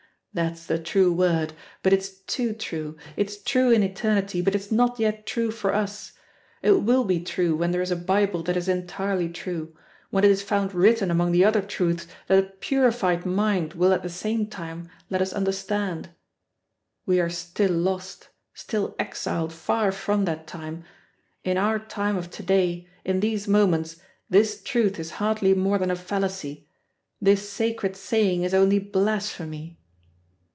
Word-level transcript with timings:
That's 0.33 0.65
the 0.65 0.79
true 0.79 1.11
word, 1.11 1.51
but 1.83 1.91
it's 1.91 2.07
too 2.07 2.53
true; 2.53 2.95
it's 3.17 3.35
true 3.35 3.69
in 3.71 3.83
eternity, 3.83 4.39
but 4.41 4.55
it's 4.55 4.71
not 4.71 4.97
yet 4.97 5.25
true 5.25 5.51
for 5.51 5.73
us. 5.75 6.13
It 6.61 6.83
will 6.83 7.03
be 7.03 7.19
true 7.19 7.53
when 7.53 7.71
there 7.71 7.81
is 7.81 7.91
a 7.91 7.97
Bible 7.97 8.41
that 8.43 8.55
is 8.55 8.69
entirely 8.69 9.27
true, 9.27 9.75
when 10.09 10.23
it 10.23 10.31
is 10.31 10.41
found 10.41 10.73
written 10.73 11.11
among 11.11 11.33
the 11.33 11.43
other 11.43 11.61
truths 11.61 12.07
that 12.27 12.39
a 12.39 12.47
purified 12.47 13.25
mind 13.25 13.73
will 13.73 13.91
at 13.91 14.03
the 14.03 14.09
same 14.09 14.47
time 14.47 14.89
let 15.09 15.21
us 15.21 15.33
understand. 15.33 16.11
We 17.05 17.19
are 17.19 17.29
still 17.29 17.71
lost, 17.73 18.29
still 18.53 18.95
exiled 18.97 19.51
far 19.51 19.91
from 19.91 20.23
that 20.23 20.47
time. 20.47 20.85
In 21.43 21.57
our 21.57 21.77
time 21.77 22.15
of 22.15 22.31
to 22.31 22.41
day, 22.41 22.87
in 23.03 23.19
these 23.19 23.49
moments, 23.49 23.97
this 24.29 24.63
truth 24.63 24.97
is 24.97 25.11
hardly 25.19 25.53
more 25.53 25.77
than 25.77 25.91
a 25.91 25.95
fallacy, 25.97 26.69
this 27.21 27.49
sacred 27.49 27.97
saying 27.97 28.43
is 28.43 28.53
only 28.53 28.79
blasphemy!" 28.79 29.77